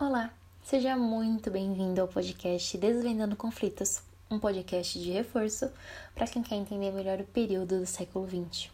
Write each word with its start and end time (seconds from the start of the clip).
Olá, 0.00 0.32
seja 0.62 0.96
muito 0.96 1.50
bem-vindo 1.50 2.00
ao 2.00 2.06
podcast 2.06 2.78
Desvendando 2.78 3.34
Conflitos, 3.34 4.00
um 4.30 4.38
podcast 4.38 4.96
de 4.96 5.10
reforço 5.10 5.68
para 6.14 6.28
quem 6.28 6.40
quer 6.40 6.54
entender 6.54 6.92
melhor 6.92 7.18
o 7.20 7.24
período 7.24 7.80
do 7.80 7.84
século 7.84 8.24
XX, 8.24 8.70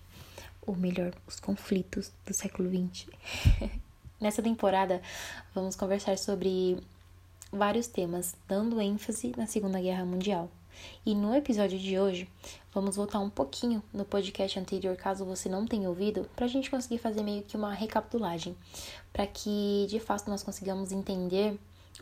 ou 0.66 0.76
melhor, 0.76 1.14
os 1.26 1.40
conflitos 1.40 2.12
do 2.26 2.34
século 2.34 2.68
XX. 2.68 3.06
Nessa 4.20 4.42
temporada, 4.42 5.00
vamos 5.54 5.74
conversar 5.74 6.18
sobre 6.18 6.76
vários 7.50 7.86
temas, 7.86 8.36
dando 8.46 8.78
ênfase 8.78 9.32
na 9.34 9.46
Segunda 9.46 9.80
Guerra 9.80 10.04
Mundial. 10.04 10.50
E 11.04 11.14
no 11.14 11.34
episódio 11.34 11.78
de 11.78 11.98
hoje, 11.98 12.28
vamos 12.72 12.96
voltar 12.96 13.20
um 13.20 13.30
pouquinho 13.30 13.82
no 13.92 14.04
podcast 14.04 14.58
anterior, 14.58 14.96
caso 14.96 15.24
você 15.24 15.48
não 15.48 15.66
tenha 15.66 15.88
ouvido, 15.88 16.28
para 16.34 16.46
a 16.46 16.48
gente 16.48 16.70
conseguir 16.70 16.98
fazer 16.98 17.22
meio 17.22 17.42
que 17.42 17.56
uma 17.56 17.72
recapitulagem, 17.72 18.56
para 19.12 19.26
que 19.26 19.86
de 19.88 20.00
fato 20.00 20.28
nós 20.28 20.42
consigamos 20.42 20.92
entender 20.92 21.58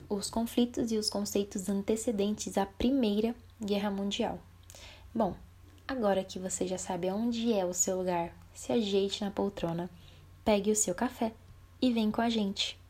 os 0.09 0.31
conflitos 0.31 0.91
e 0.91 0.97
os 0.97 1.11
conceitos 1.11 1.69
antecedentes 1.69 2.57
à 2.57 2.67
Primeira 2.67 3.35
Guerra 3.61 3.91
Mundial. 3.91 4.39
Bom, 5.15 5.35
agora 5.87 6.25
que 6.25 6.39
você 6.39 6.67
já 6.67 6.79
sabe 6.79 7.11
onde 7.11 7.53
é 7.53 7.65
o 7.65 7.75
seu 7.75 7.99
lugar, 7.99 8.35
se 8.55 8.73
ajeite 8.73 9.25
na 9.25 9.31
poltrona, 9.31 9.91
pegue 10.45 10.71
o 10.71 10.77
seu 10.77 10.95
café 10.95 11.33
e 11.81 11.93
vem 11.93 12.11
com 12.11 12.21
a 12.21 12.31
gente. 12.31 12.82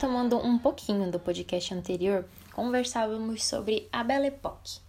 Retomando 0.00 0.38
um 0.38 0.56
pouquinho 0.56 1.10
do 1.10 1.20
podcast 1.20 1.74
anterior, 1.74 2.24
conversávamos 2.54 3.44
sobre 3.44 3.86
a 3.92 4.02
Belle 4.02 4.28
Époque, 4.28 4.80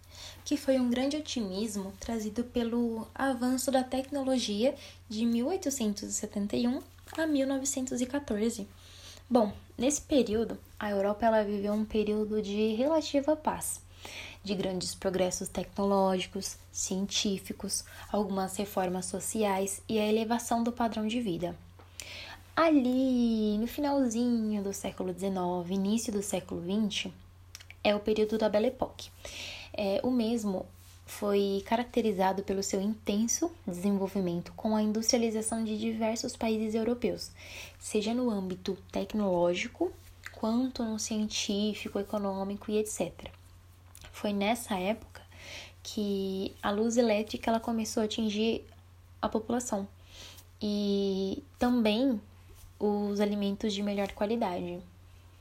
que 0.42 0.56
foi 0.56 0.80
um 0.80 0.88
grande 0.88 1.18
otimismo 1.18 1.92
trazido 2.00 2.44
pelo 2.44 3.06
avanço 3.14 3.70
da 3.70 3.84
tecnologia 3.84 4.74
de 5.10 5.26
1871 5.26 6.80
a 7.14 7.26
1914. 7.26 8.66
Bom, 9.28 9.52
nesse 9.76 10.00
período, 10.00 10.56
a 10.78 10.88
Europa 10.88 11.26
ela 11.26 11.44
viveu 11.44 11.74
um 11.74 11.84
período 11.84 12.40
de 12.40 12.72
relativa 12.72 13.36
paz, 13.36 13.82
de 14.42 14.54
grandes 14.54 14.94
progressos 14.94 15.46
tecnológicos, 15.46 16.56
científicos, 16.72 17.84
algumas 18.10 18.56
reformas 18.56 19.04
sociais 19.04 19.82
e 19.86 19.98
a 19.98 20.08
elevação 20.08 20.62
do 20.62 20.72
padrão 20.72 21.06
de 21.06 21.20
vida 21.20 21.54
ali 22.54 23.56
no 23.58 23.66
finalzinho 23.66 24.62
do 24.62 24.72
século 24.72 25.12
XIX, 25.12 25.70
início 25.70 26.12
do 26.12 26.22
século 26.22 26.62
XX, 26.62 27.10
é 27.82 27.94
o 27.94 28.00
período 28.00 28.38
da 28.38 28.48
Belle 28.48 28.68
Époque. 28.68 29.10
É, 29.72 30.00
o 30.02 30.10
mesmo 30.10 30.66
foi 31.06 31.62
caracterizado 31.66 32.42
pelo 32.42 32.62
seu 32.62 32.80
intenso 32.80 33.50
desenvolvimento 33.66 34.52
com 34.54 34.76
a 34.76 34.82
industrialização 34.82 35.64
de 35.64 35.78
diversos 35.78 36.36
países 36.36 36.74
europeus, 36.74 37.30
seja 37.78 38.14
no 38.14 38.30
âmbito 38.30 38.76
tecnológico, 38.90 39.92
quanto 40.34 40.84
no 40.84 40.98
científico, 40.98 41.98
econômico 41.98 42.70
e 42.70 42.78
etc. 42.78 43.12
Foi 44.10 44.32
nessa 44.32 44.78
época 44.78 45.22
que 45.82 46.54
a 46.62 46.70
luz 46.70 46.96
elétrica 46.96 47.50
ela 47.50 47.60
começou 47.60 48.02
a 48.02 48.06
atingir 48.06 48.64
a 49.20 49.28
população. 49.28 49.88
E 50.60 51.42
também 51.58 52.20
os 52.84 53.20
alimentos 53.20 53.72
de 53.72 53.82
melhor 53.82 54.10
qualidade. 54.12 54.80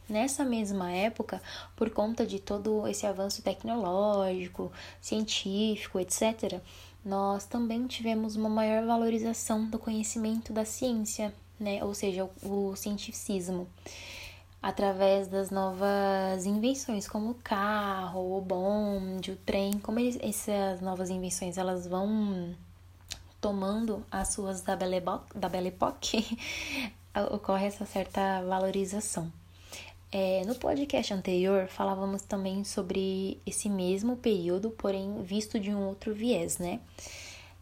Nessa 0.08 0.44
mesma 0.44 0.92
época, 0.92 1.42
por 1.76 1.90
conta 1.90 2.26
de 2.26 2.38
todo 2.40 2.88
esse 2.88 3.06
avanço 3.08 3.42
tecnológico, 3.42 4.72
científico, 5.00 6.00
etc., 6.00 6.60
nós 7.04 7.46
também 7.46 7.88
tivemos 7.88 8.36
uma 8.36 8.50
maior 8.50 8.86
valorização 8.86 9.66
do 9.66 9.80
conhecimento 9.80 10.54
da 10.54 10.66
ciência, 10.66 11.34
né? 11.60 11.84
ou 11.84 11.96
seja, 11.96 12.30
o, 12.44 12.76
cientificismo, 12.76 13.68
através 14.62 15.28
das 15.28 15.50
novas 15.50 16.46
invenções, 16.46 17.08
como 17.08 17.32
o 17.32 17.36
carro, 17.36 18.38
o 18.38 18.42
bonde, 18.42 19.32
o 19.32 19.36
trem, 19.38 19.80
como 19.80 20.00
eles, 20.00 20.20
essas 20.22 20.80
novas 20.80 21.10
invenções 21.10 21.58
elas 21.58 21.88
vão 21.88 22.56
tomando 23.40 24.06
as 24.12 24.34
suas 24.34 24.62
da 24.62 24.76
Belle, 24.76 25.02
da 25.34 25.50
Belle 25.50 25.70
Époque, 25.70 26.38
ocorre 27.32 27.66
essa 27.68 27.86
certa 27.86 28.42
valorização. 28.44 29.32
É, 30.12 30.44
no 30.46 30.56
podcast 30.56 31.14
anterior, 31.14 31.68
falávamos 31.68 32.22
também 32.24 32.66
sobre 32.66 33.40
esse 33.46 33.70
mesmo 33.70 34.18
período, 34.18 34.72
porém 34.72 35.24
visto 35.24 35.58
de 35.58 35.72
um 35.72 35.88
outro 35.88 36.14
viés, 36.14 36.58
né? 36.58 36.82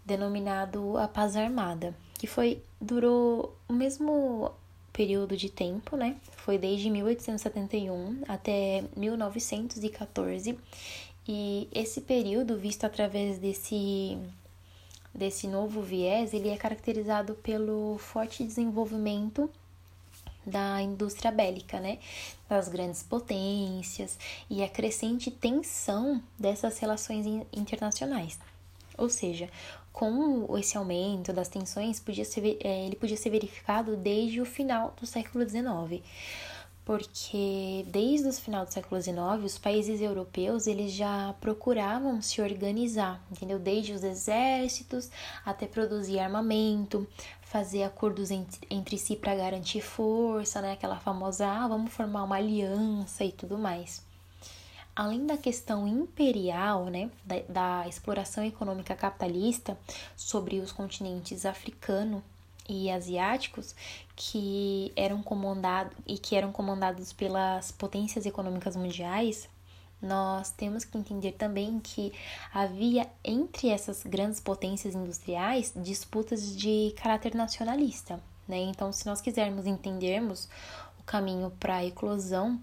Denominado 0.03 0.97
a 0.97 1.07
paz 1.07 1.35
armada, 1.35 1.95
que 2.17 2.25
foi 2.25 2.63
durou 2.81 3.55
o 3.67 3.73
mesmo 3.73 4.51
período 4.91 5.37
de 5.37 5.49
tempo, 5.49 5.95
né? 5.95 6.15
Foi 6.37 6.57
desde 6.57 6.89
1871 6.89 8.23
até 8.27 8.83
1914. 8.95 10.57
E 11.27 11.67
esse 11.71 12.01
período, 12.01 12.57
visto 12.57 12.85
através 12.85 13.37
desse 13.37 14.17
desse 15.13 15.47
novo 15.47 15.81
viés, 15.81 16.33
ele 16.33 16.49
é 16.49 16.57
caracterizado 16.57 17.35
pelo 17.35 17.97
forte 17.97 18.43
desenvolvimento 18.43 19.49
da 20.45 20.81
indústria 20.81 21.31
bélica, 21.31 21.79
né, 21.79 21.99
das 22.47 22.67
grandes 22.67 23.03
potências 23.03 24.17
e 24.49 24.63
a 24.63 24.69
crescente 24.69 25.29
tensão 25.29 26.21
dessas 26.37 26.79
relações 26.79 27.25
internacionais. 27.53 28.39
Ou 28.97 29.09
seja, 29.09 29.49
com 29.93 30.57
esse 30.57 30.77
aumento 30.77 31.31
das 31.31 31.47
tensões, 31.47 31.99
podia 31.99 32.25
ser, 32.25 32.57
é, 32.61 32.85
ele 32.85 32.95
podia 32.95 33.17
ser 33.17 33.29
verificado 33.29 33.95
desde 33.95 34.41
o 34.41 34.45
final 34.45 34.93
do 34.99 35.05
século 35.05 35.47
XIX 35.47 36.03
porque 36.89 37.85
desde 37.85 38.29
o 38.29 38.33
final 38.33 38.65
do 38.65 38.73
século 38.73 38.99
XIX 38.99 39.43
os 39.43 39.59
países 39.59 40.01
europeus 40.01 40.65
eles 40.65 40.91
já 40.91 41.35
procuravam 41.39 42.19
se 42.19 42.41
organizar, 42.41 43.23
entendeu? 43.29 43.59
Desde 43.59 43.93
os 43.93 44.03
exércitos 44.03 45.07
até 45.45 45.67
produzir 45.67 46.17
armamento, 46.17 47.07
fazer 47.43 47.83
acordos 47.83 48.31
entre, 48.31 48.59
entre 48.71 48.97
si 48.97 49.15
para 49.15 49.35
garantir 49.35 49.81
força, 49.81 50.61
né? 50.61 50.71
Aquela 50.71 50.97
famosa, 50.97 51.45
ah, 51.45 51.67
vamos 51.67 51.93
formar 51.93 52.23
uma 52.23 52.37
aliança 52.37 53.23
e 53.23 53.31
tudo 53.31 53.55
mais. 53.55 54.01
Além 54.95 55.27
da 55.27 55.37
questão 55.37 55.87
imperial, 55.87 56.85
né, 56.85 57.11
da, 57.23 57.35
da 57.81 57.87
exploração 57.87 58.43
econômica 58.43 58.95
capitalista 58.95 59.77
sobre 60.17 60.59
os 60.59 60.71
continentes 60.71 61.45
africano 61.45 62.23
e 62.69 62.91
asiáticos 62.91 63.75
que 64.15 64.91
eram 64.95 65.23
comandados 65.23 65.97
e 66.05 66.17
que 66.17 66.35
eram 66.35 66.51
comandados 66.51 67.11
pelas 67.11 67.71
potências 67.71 68.25
econômicas 68.25 68.75
mundiais, 68.75 69.49
nós 70.01 70.51
temos 70.51 70.85
que 70.85 70.97
entender 70.97 71.33
também 71.33 71.79
que 71.79 72.13
havia 72.53 73.09
entre 73.23 73.69
essas 73.69 74.03
grandes 74.03 74.39
potências 74.39 74.95
industriais 74.95 75.73
disputas 75.75 76.55
de 76.55 76.93
caráter 76.95 77.35
nacionalista, 77.35 78.21
né? 78.47 78.57
Então, 78.57 78.93
se 78.93 79.05
nós 79.05 79.19
quisermos 79.19 79.65
entendermos 79.65 80.47
o 80.99 81.03
caminho 81.03 81.51
para 81.59 81.77
a 81.77 81.85
eclosão 81.85 82.59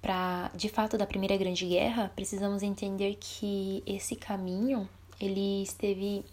para 0.00 0.50
de 0.54 0.68
fato 0.68 0.98
da 0.98 1.06
Primeira 1.06 1.36
Grande 1.36 1.66
Guerra, 1.66 2.10
precisamos 2.14 2.62
entender 2.62 3.16
que 3.20 3.82
esse 3.86 4.16
caminho 4.16 4.88
ele 5.20 5.62
esteve 5.62 6.24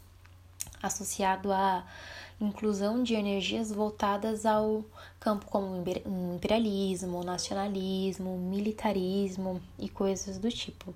associado 0.81 1.51
a 1.51 1.85
inclusão 2.39 3.03
de 3.03 3.13
energias 3.13 3.71
voltadas 3.71 4.45
ao 4.45 4.83
campo 5.19 5.45
como 5.47 5.83
imperialismo, 6.35 7.23
nacionalismo, 7.23 8.37
militarismo 8.37 9.61
e 9.77 9.89
coisas 9.89 10.37
do 10.37 10.49
tipo. 10.49 10.93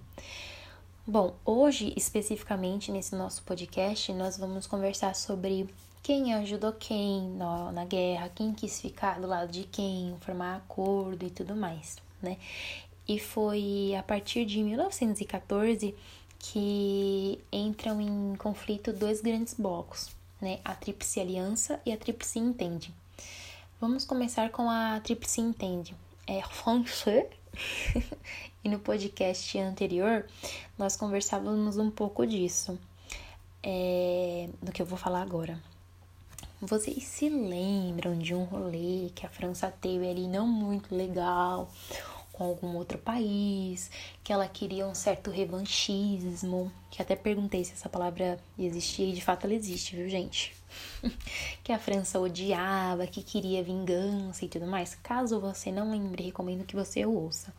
Bom, 1.06 1.36
hoje, 1.46 1.94
especificamente 1.98 2.92
nesse 2.92 3.14
nosso 3.14 3.44
podcast, 3.44 4.14
nós 4.14 4.38
vamos 4.38 4.66
conversar 4.66 5.14
sobre 5.16 5.68
quem 6.02 6.34
ajudou 6.34 6.72
quem 6.72 7.30
na, 7.32 7.72
na 7.72 7.86
guerra, 7.86 8.30
quem 8.34 8.54
quis 8.54 8.80
ficar 8.80 9.20
do 9.20 9.28
lado 9.28 9.52
de 9.52 9.64
quem, 9.66 10.16
formar 10.22 10.58
acordo 10.58 11.26
e 11.26 11.30
tudo 11.30 11.56
mais, 11.56 11.98
né? 12.22 12.38
E 13.06 13.20
foi 13.20 13.94
a 14.00 14.04
partir 14.04 14.46
de 14.46 14.64
1914 14.64 15.94
que 16.40 17.40
entram 17.52 18.00
em 18.00 18.36
conflito 18.36 18.94
dois 18.94 19.22
grandes 19.22 19.54
blocos, 19.54 20.10
né? 20.44 20.60
A 20.66 20.76
Tríplice 20.76 21.22
Aliança 21.22 21.80
e 21.86 21.92
a 21.94 21.98
Tríplice 21.98 22.38
Entende. 22.38 22.94
Vamos 23.80 24.04
começar 24.04 24.52
com 24.52 24.70
a 24.70 25.00
Tríplice 25.00 25.40
Entende. 25.40 25.96
É 26.28 26.42
français. 26.52 27.28
e 28.64 28.68
no 28.68 28.80
podcast 28.80 29.58
anterior 29.58 30.26
nós 30.78 30.98
conversávamos 30.98 31.78
um 31.78 31.90
pouco 31.90 32.26
disso, 32.28 32.78
é, 33.62 34.50
do 34.62 34.72
que 34.72 34.82
eu 34.82 34.86
vou 34.86 34.98
falar 34.98 35.22
agora. 35.22 35.62
Vocês 36.60 37.04
se 37.04 37.30
lembram 37.30 38.18
de 38.18 38.34
um 38.34 38.44
rolê 38.44 39.12
que 39.16 39.26
a 39.26 39.30
França 39.30 39.70
teve 39.70 40.10
ali 40.10 40.28
não 40.28 40.48
muito 40.48 40.96
legal, 40.96 41.70
com 42.34 42.44
algum 42.44 42.76
outro 42.76 42.98
país, 42.98 43.90
que 44.24 44.34
ela 44.34 44.48
queria 44.48 44.88
um 44.88 44.96
certo 44.96 45.30
revanchismo, 45.30 46.72
que 46.90 47.02
até 47.02 47.16
perguntei 47.16 47.64
se 47.64 47.74
essa 47.74 47.88
palavra 47.88 48.40
existia 48.58 49.08
e 49.08 49.14
de 49.14 49.22
fato 49.22 49.46
ela 49.46 49.54
existe, 49.54 49.96
viu, 49.96 50.10
gente? 50.10 50.54
que 51.64 51.72
a 51.72 51.78
França 51.78 52.20
odiava, 52.20 53.06
que 53.06 53.22
queria 53.22 53.64
vingança 53.64 54.44
e 54.44 54.50
tudo 54.50 54.66
mais. 54.66 54.96
Caso 54.96 55.40
você 55.40 55.72
não 55.72 55.92
lembre, 55.92 56.24
recomendo 56.24 56.66
que 56.66 56.76
você 56.76 57.06
ouça. 57.06 57.54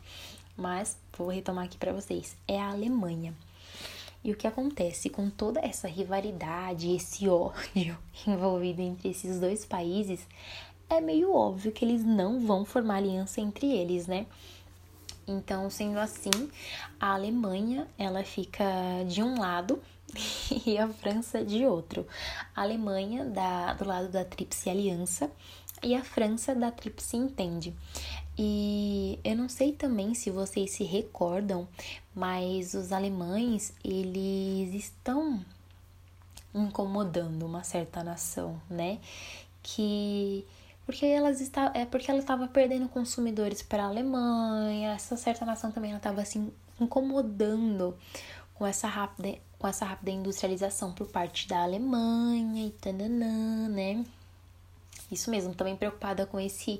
Mas 0.57 0.97
vou 1.17 1.29
retomar 1.29 1.65
aqui 1.65 1.77
para 1.77 1.93
vocês. 1.93 2.35
É 2.45 2.59
a 2.59 2.71
Alemanha. 2.71 3.33
E 4.25 4.31
o 4.31 4.35
que 4.35 4.47
acontece 4.47 5.09
com 5.09 5.29
toda 5.29 5.59
essa 5.59 5.87
rivalidade, 5.87 6.93
esse 6.93 7.29
ódio 7.29 7.97
envolvido 8.27 8.81
entre 8.81 9.09
esses 9.09 9.39
dois 9.39 9.63
países, 9.63 10.27
é 10.89 10.99
meio 10.99 11.33
óbvio 11.33 11.71
que 11.71 11.85
eles 11.85 12.03
não 12.03 12.45
vão 12.45 12.65
formar 12.65 12.97
aliança 12.97 13.39
entre 13.39 13.67
eles, 13.67 14.07
né? 14.07 14.25
Então, 15.27 15.69
sendo 15.69 15.99
assim, 15.99 16.31
a 16.99 17.13
Alemanha, 17.13 17.87
ela 17.97 18.23
fica 18.23 18.63
de 19.07 19.23
um 19.23 19.39
lado 19.39 19.81
e 20.65 20.77
a 20.77 20.87
França 20.87 21.43
de 21.43 21.65
outro. 21.65 22.07
A 22.55 22.61
Alemanha 22.61 23.25
da, 23.25 23.73
do 23.73 23.85
lado 23.85 24.09
da 24.09 24.23
Tríplice 24.23 24.69
Aliança 24.69 25.29
e 25.83 25.95
a 25.95 26.03
França 26.03 26.53
da 26.53 26.71
Tríplice 26.71 27.17
Entende. 27.17 27.73
E 28.37 29.17
eu 29.23 29.35
não 29.35 29.47
sei 29.47 29.71
também 29.71 30.13
se 30.13 30.29
vocês 30.29 30.71
se 30.71 30.83
recordam, 30.83 31.67
mas 32.13 32.73
os 32.73 32.91
alemães, 32.91 33.73
eles 33.83 34.73
estão 34.73 35.43
incomodando 36.53 37.43
uma 37.45 37.63
certa 37.63 38.03
nação, 38.03 38.61
né? 38.69 38.99
Que 39.63 40.45
porque 40.85 41.05
elas 41.05 41.41
está, 41.41 41.71
é 41.73 41.85
porque 41.85 42.09
ela 42.09 42.19
estava 42.19 42.47
perdendo 42.47 42.87
consumidores 42.87 43.61
para 43.61 43.83
a 43.83 43.87
Alemanha, 43.87 44.93
essa 44.93 45.17
certa 45.17 45.45
nação 45.45 45.71
também 45.71 45.91
ela 45.91 45.97
estava 45.97 46.21
assim 46.21 46.51
incomodando 46.79 47.97
com 48.53 48.65
essa 48.65 48.87
rápida 48.87 49.37
com 49.57 49.67
essa 49.67 49.85
rápida 49.85 50.11
industrialização 50.11 50.93
por 50.93 51.07
parte 51.07 51.47
da 51.47 51.63
Alemanha 51.63 52.67
e 52.67 52.71
tananã, 52.71 53.67
né? 53.69 54.05
Isso 55.11 55.31
mesmo, 55.31 55.55
também 55.55 55.75
preocupada 55.75 56.25
com 56.25 56.39
esse 56.39 56.79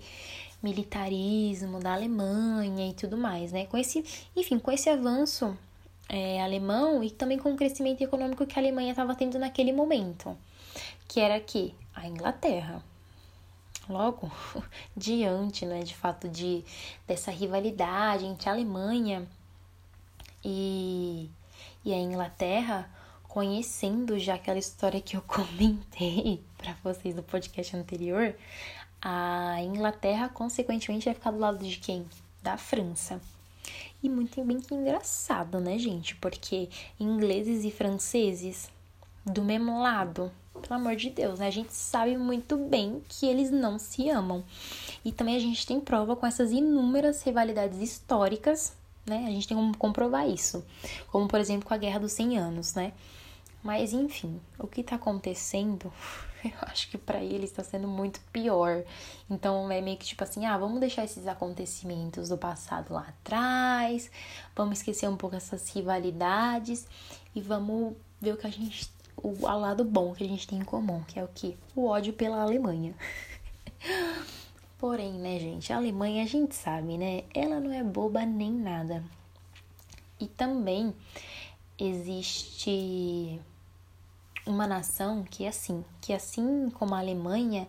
militarismo 0.61 1.79
da 1.79 1.93
Alemanha 1.93 2.89
e 2.89 2.93
tudo 2.93 3.17
mais, 3.17 3.51
né? 3.51 3.65
Com 3.65 3.77
esse, 3.77 4.03
enfim, 4.35 4.59
com 4.59 4.71
esse 4.71 4.89
avanço 4.89 5.57
é, 6.09 6.41
alemão 6.41 7.03
e 7.03 7.09
também 7.09 7.37
com 7.37 7.53
o 7.53 7.55
crescimento 7.55 8.01
econômico 8.03 8.45
que 8.45 8.59
a 8.59 8.61
Alemanha 8.61 8.91
estava 8.91 9.15
tendo 9.15 9.39
naquele 9.39 9.71
momento, 9.71 10.37
que 11.07 11.19
era 11.19 11.39
que 11.39 11.73
a 11.95 12.07
Inglaterra 12.07 12.83
logo 13.89 14.31
diante, 14.95 15.65
né, 15.65 15.81
de 15.81 15.95
fato 15.95 16.27
de 16.27 16.63
dessa 17.07 17.31
rivalidade 17.31 18.25
entre 18.25 18.49
a 18.49 18.53
Alemanha 18.53 19.27
e, 20.43 21.29
e 21.83 21.93
a 21.93 21.97
Inglaterra, 21.97 22.89
conhecendo 23.27 24.17
já 24.19 24.35
aquela 24.35 24.59
história 24.59 25.01
que 25.01 25.17
eu 25.17 25.21
comentei 25.27 26.43
para 26.57 26.75
vocês 26.83 27.15
no 27.15 27.23
podcast 27.23 27.75
anterior, 27.75 28.35
a 29.01 29.61
Inglaterra 29.61 30.29
consequentemente 30.29 31.05
vai 31.05 31.13
ficar 31.13 31.31
do 31.31 31.39
lado 31.39 31.63
de 31.63 31.77
quem? 31.77 32.05
Da 32.41 32.57
França. 32.57 33.21
E 34.01 34.09
muito 34.09 34.43
bem 34.43 34.59
que 34.61 34.73
engraçado, 34.73 35.59
né, 35.59 35.77
gente? 35.79 36.15
Porque 36.15 36.69
ingleses 36.99 37.63
e 37.63 37.71
franceses 37.71 38.69
do 39.25 39.43
mesmo 39.43 39.81
lado, 39.81 40.31
pelo 40.61 40.79
amor 40.79 40.95
de 40.95 41.09
Deus, 41.09 41.39
né? 41.39 41.47
A 41.47 41.51
gente 41.51 41.73
sabe 41.73 42.17
muito 42.17 42.57
bem 42.57 43.01
que 43.07 43.25
eles 43.25 43.51
não 43.51 43.77
se 43.77 44.09
amam. 44.09 44.43
E 45.03 45.11
também 45.11 45.35
a 45.35 45.39
gente 45.39 45.65
tem 45.65 45.79
prova 45.79 46.15
com 46.15 46.25
essas 46.25 46.51
inúmeras 46.51 47.23
rivalidades 47.23 47.79
históricas, 47.79 48.73
né? 49.05 49.25
A 49.27 49.29
gente 49.29 49.47
tem 49.47 49.55
como 49.55 49.77
comprovar 49.77 50.27
isso. 50.27 50.65
Como, 51.11 51.27
por 51.27 51.39
exemplo, 51.39 51.67
com 51.67 51.73
a 51.73 51.77
Guerra 51.77 51.99
dos 51.99 52.11
100 52.13 52.37
Anos, 52.37 52.73
né? 52.73 52.93
Mas, 53.63 53.93
enfim, 53.93 54.39
o 54.59 54.67
que 54.67 54.83
tá 54.83 54.95
acontecendo, 54.95 55.91
eu 56.45 56.51
acho 56.61 56.89
que 56.89 56.97
para 56.97 57.23
eles 57.23 57.49
está 57.49 57.63
sendo 57.63 57.87
muito 57.87 58.19
pior. 58.31 58.83
Então, 59.29 59.71
é 59.71 59.81
meio 59.81 59.97
que 59.97 60.05
tipo 60.05 60.23
assim: 60.23 60.45
ah, 60.45 60.57
vamos 60.57 60.79
deixar 60.79 61.03
esses 61.03 61.27
acontecimentos 61.27 62.29
do 62.29 62.37
passado 62.37 62.93
lá 62.93 63.07
atrás, 63.09 64.09
vamos 64.55 64.77
esquecer 64.77 65.09
um 65.09 65.17
pouco 65.17 65.35
essas 65.35 65.67
rivalidades 65.69 66.87
e 67.35 67.41
vamos 67.41 67.95
ver 68.21 68.33
o 68.33 68.37
que 68.37 68.47
a 68.47 68.51
gente 68.51 68.94
o 69.17 69.33
lado 69.41 69.83
bom 69.83 70.13
que 70.13 70.23
a 70.23 70.27
gente 70.27 70.47
tem 70.47 70.59
em 70.59 70.63
comum, 70.63 71.03
que 71.03 71.19
é 71.19 71.23
o 71.23 71.27
que? 71.27 71.57
O 71.75 71.87
ódio 71.87 72.13
pela 72.13 72.41
Alemanha. 72.41 72.93
Porém, 74.77 75.13
né, 75.13 75.39
gente, 75.39 75.71
a 75.71 75.77
Alemanha 75.77 76.23
a 76.23 76.27
gente 76.27 76.55
sabe, 76.55 76.97
né? 76.97 77.23
Ela 77.33 77.59
não 77.59 77.71
é 77.71 77.83
boba 77.83 78.25
nem 78.25 78.51
nada. 78.51 79.03
E 80.19 80.27
também 80.27 80.93
existe 81.77 83.39
uma 84.45 84.67
nação 84.67 85.23
que 85.23 85.45
é 85.45 85.47
assim, 85.47 85.83
que 85.99 86.13
assim 86.13 86.69
como 86.71 86.93
a 86.93 86.99
Alemanha, 86.99 87.67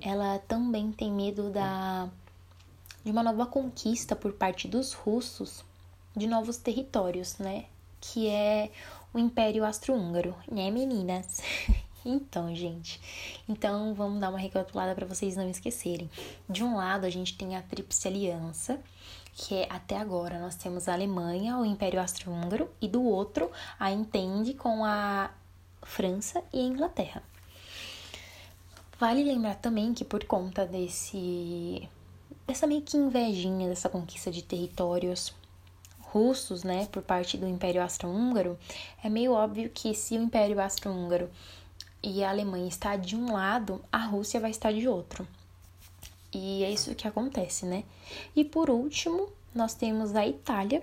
ela 0.00 0.38
também 0.40 0.92
tem 0.92 1.10
medo 1.10 1.50
da 1.50 2.08
de 3.02 3.10
uma 3.10 3.22
nova 3.22 3.46
conquista 3.46 4.14
por 4.14 4.32
parte 4.34 4.68
dos 4.68 4.92
russos 4.92 5.64
de 6.14 6.26
novos 6.26 6.58
territórios, 6.58 7.38
né? 7.38 7.64
Que 8.00 8.28
é 8.28 8.70
o 9.12 9.18
Império 9.18 9.64
Austro-Húngaro, 9.64 10.34
né, 10.50 10.70
meninas? 10.70 11.42
então, 12.04 12.54
gente, 12.54 13.00
então 13.48 13.94
vamos 13.94 14.20
dar 14.20 14.30
uma 14.30 14.38
recapitulada 14.38 14.94
para 14.94 15.06
vocês 15.06 15.36
não 15.36 15.48
esquecerem. 15.48 16.10
De 16.48 16.62
um 16.62 16.76
lado, 16.76 17.06
a 17.06 17.10
gente 17.10 17.36
tem 17.36 17.56
a 17.56 17.62
Tríplice 17.62 18.08
Aliança, 18.08 18.80
que 19.32 19.54
é 19.54 19.66
até 19.70 19.96
agora 19.96 20.38
nós 20.38 20.54
temos 20.54 20.88
a 20.88 20.92
Alemanha, 20.92 21.56
o 21.58 21.64
Império 21.64 22.00
Austro-Húngaro, 22.00 22.68
e 22.80 22.88
do 22.88 23.02
outro, 23.02 23.50
a 23.78 23.90
Entende 23.90 24.54
com 24.54 24.84
a 24.84 25.30
França 25.82 26.42
e 26.52 26.60
a 26.60 26.62
Inglaterra. 26.62 27.22
Vale 28.98 29.24
lembrar 29.24 29.54
também 29.56 29.94
que 29.94 30.04
por 30.04 30.24
conta 30.24 30.66
desse 30.66 31.88
dessa 32.46 32.66
meio 32.66 32.82
que 32.82 32.96
invejinha 32.96 33.68
dessa 33.68 33.88
conquista 33.88 34.30
de 34.30 34.42
territórios 34.42 35.32
russos, 36.12 36.64
né, 36.64 36.88
por 36.90 37.02
parte 37.02 37.38
do 37.38 37.46
Império 37.46 37.82
Austro-Húngaro, 37.82 38.58
é 39.02 39.08
meio 39.08 39.32
óbvio 39.32 39.70
que 39.72 39.94
se 39.94 40.16
o 40.16 40.22
Império 40.22 40.60
Austro-Húngaro 40.60 41.30
e 42.02 42.24
a 42.24 42.30
Alemanha 42.30 42.68
está 42.68 42.96
de 42.96 43.14
um 43.14 43.32
lado, 43.32 43.80
a 43.92 43.98
Rússia 43.98 44.40
vai 44.40 44.50
estar 44.50 44.72
de 44.72 44.88
outro. 44.88 45.26
E 46.32 46.64
é 46.64 46.70
isso 46.70 46.94
que 46.94 47.06
acontece, 47.06 47.66
né? 47.66 47.84
E 48.34 48.44
por 48.44 48.70
último, 48.70 49.28
nós 49.54 49.74
temos 49.74 50.14
a 50.14 50.26
Itália, 50.26 50.82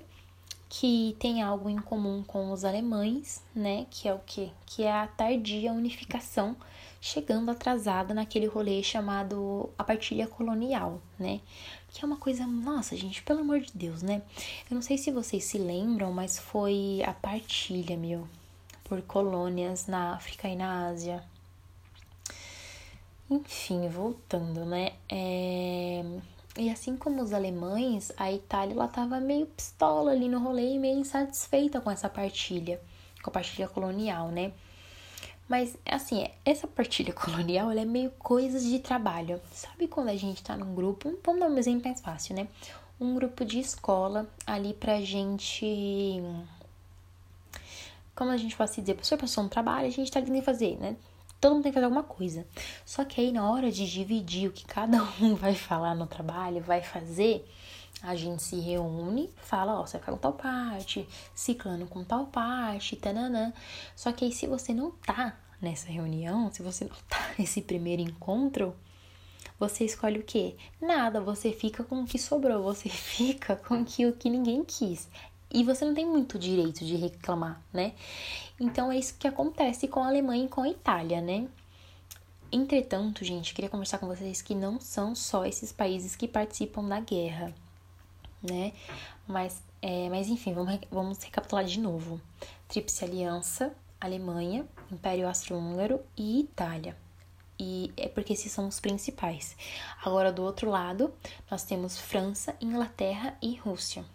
que 0.70 1.16
tem 1.20 1.42
algo 1.42 1.70
em 1.70 1.78
comum 1.78 2.24
com 2.24 2.52
os 2.52 2.66
alemães, 2.66 3.44
né? 3.56 3.86
Que 3.90 4.08
é 4.08 4.14
o 4.14 4.20
quê? 4.26 4.50
Que 4.66 4.84
é 4.84 4.92
a 4.92 5.08
tardia 5.08 5.72
unificação, 5.72 6.56
chegando 7.00 7.50
atrasada 7.50 8.14
naquele 8.14 8.48
rolê 8.48 8.84
chamado 8.84 9.70
a 9.78 9.84
partilha 9.84 10.28
colonial, 10.28 11.02
né? 11.18 11.40
Que 11.90 12.04
é 12.04 12.08
uma 12.08 12.18
coisa, 12.18 12.46
nossa, 12.46 12.96
gente, 12.98 13.24
pelo 13.24 13.40
amor 13.42 13.60
de 13.62 13.72
Deus, 13.74 14.02
né? 14.02 14.22
Eu 14.70 14.76
não 14.76 14.82
sei 14.82 14.98
se 14.98 15.12
vocês 15.12 15.44
se 15.46 15.58
lembram, 15.58 16.12
mas 16.12 16.38
foi 16.38 17.02
a 17.06 17.14
partilha, 17.14 17.96
meu, 17.96 18.28
por 18.84 19.02
colônias 19.02 19.88
na 19.88 20.14
África 20.14 20.50
e 20.50 20.56
na 20.56 20.88
Ásia. 20.88 21.24
Enfim, 23.30 23.90
voltando, 23.90 24.66
né? 24.66 24.94
É... 25.10 26.04
E 26.58 26.72
assim 26.72 26.98
como 26.98 27.22
os 27.22 27.34
alemães, 27.34 28.12
a 28.18 28.32
Itália 28.32 28.74
ela 28.74 28.88
tava 28.88 29.20
meio 29.20 29.46
pistola 29.46 30.12
ali 30.12 30.28
no 30.28 30.40
rolê 30.40 30.74
e 30.74 30.80
meio 30.80 30.98
insatisfeita 31.00 31.80
com 31.80 31.92
essa 31.92 32.10
partilha, 32.10 32.82
com 33.22 33.30
a 33.30 33.34
partilha 33.34 33.68
colonial, 33.68 34.30
né? 34.30 34.52
Mas, 35.48 35.78
assim, 35.86 36.28
essa 36.44 36.68
partilha 36.68 37.14
colonial 37.14 37.70
é 37.72 37.86
meio 37.86 38.10
coisas 38.18 38.64
de 38.64 38.80
trabalho. 38.80 39.40
Sabe 39.52 39.88
quando 39.88 40.10
a 40.10 40.16
gente 40.16 40.44
tá 40.44 40.58
num 40.58 40.74
grupo? 40.74 41.16
Vamos 41.24 41.40
dar 41.40 41.48
um 41.48 41.58
exemplo 41.58 41.84
mais 41.86 42.02
fácil, 42.02 42.36
né? 42.36 42.48
Um 43.00 43.14
grupo 43.14 43.46
de 43.46 43.60
escola 43.60 44.28
ali 44.46 44.74
pra 44.74 45.00
gente. 45.02 46.22
Como 48.16 48.32
a 48.32 48.38
gente 48.38 48.58
pode 48.58 48.82
dizer? 48.82 48.94
A 48.94 48.96
pessoa 48.96 49.20
passou 49.20 49.44
um 49.44 49.48
trabalho, 49.48 49.86
a 49.86 49.92
gente 49.92 50.12
tá 50.12 50.20
tentando 50.20 50.42
fazer, 50.42 50.76
né? 50.80 50.98
Todo 51.40 51.54
mundo 51.54 51.64
tem 51.64 51.72
que 51.72 51.76
fazer 51.76 51.86
alguma 51.86 52.04
coisa. 52.04 52.48
Só 52.86 53.06
que 53.06 53.22
aí, 53.22 53.32
na 53.32 53.50
hora 53.50 53.72
de 53.72 53.90
dividir 53.90 54.50
o 54.50 54.54
que 54.54 54.66
cada 54.66 55.04
um 55.22 55.36
vai 55.36 55.54
falar 55.56 55.96
no 55.96 56.08
trabalho, 56.08 56.62
vai 56.62 56.82
fazer, 56.82 57.48
a 58.02 58.16
gente 58.16 58.42
se 58.44 58.60
reúne, 58.60 59.30
fala, 59.38 59.80
ó, 59.80 59.86
você 59.86 59.94
vai 59.94 60.02
ficar 60.02 60.12
com 60.14 60.18
tal 60.18 60.34
parte, 60.34 61.08
ciclando 61.36 61.86
com 61.86 62.04
tal 62.04 62.28
parte, 62.28 62.96
tananã. 62.96 63.54
Só 63.96 64.12
que 64.12 64.26
aí 64.26 64.32
se 64.32 64.48
você 64.48 64.74
não 64.74 64.92
tá 64.92 65.38
nessa 65.62 65.88
reunião, 65.88 66.52
se 66.52 66.62
você 66.62 66.86
não 66.86 66.96
tá 67.08 67.32
nesse 67.38 67.62
primeiro 67.62 68.02
encontro, 68.02 68.76
você 69.60 69.86
escolhe 69.86 70.20
o 70.20 70.24
quê? 70.24 70.56
Nada, 70.80 71.20
você 71.20 71.52
fica 71.52 71.84
com 71.84 72.02
o 72.02 72.06
que 72.06 72.20
sobrou, 72.20 72.64
você 72.64 72.90
fica 72.90 73.56
com 73.56 73.82
o 73.82 73.86
que 73.86 74.30
ninguém 74.30 74.64
quis. 74.64 75.08
E 75.52 75.64
você 75.64 75.86
não 75.86 75.94
tem 75.94 76.06
muito 76.06 76.38
direito 76.38 76.86
de 76.86 76.96
reclamar, 76.96 77.62
né? 77.72 77.94
Então 78.60 78.92
é 78.92 78.98
isso 78.98 79.16
que 79.18 79.28
acontece 79.28 79.88
com 79.88 80.04
a 80.04 80.08
Alemanha 80.08 80.46
e 80.46 80.50
com 80.50 80.62
a 80.62 80.70
Itália, 80.70 81.22
né? 81.22 81.48
Entretanto, 82.52 83.24
gente, 83.24 83.54
queria 83.54 83.70
conversar 83.70 83.98
com 83.98 84.08
vocês 84.08 84.42
que 84.42 84.56
não 84.56 84.80
são 84.80 85.14
só 85.16 85.46
esses 85.46 85.72
países 85.72 86.16
que 86.16 86.28
participam 86.28 86.88
da 86.88 87.00
guerra 87.00 87.54
né? 88.42 88.74
Mas, 89.28 89.62
é, 89.82 90.10
mas 90.10 90.28
enfim, 90.28 90.54
vamos, 90.54 90.80
vamos 90.92 91.22
recapitular 91.24 91.66
de 91.66 91.80
novo. 91.80 92.22
Tríplice 92.68 93.04
Aliança, 93.04 93.74
Alemanha, 94.00 94.66
Império 94.92 95.28
Austro-Húngaro 95.28 96.02
e 96.16 96.42
Itália. 96.42 96.96
E 97.60 97.92
é 97.98 98.08
porque 98.08 98.34
esses 98.34 98.52
são 98.52 98.68
os 98.68 98.80
principais. 98.80 99.56
Agora, 100.04 100.32
do 100.32 100.44
outro 100.44 100.70
lado, 100.70 101.12
nós 101.50 101.64
temos 101.64 101.98
França, 101.98 102.56
Inglaterra 102.62 103.36
e 103.42 103.56
Rússia. 103.56 104.06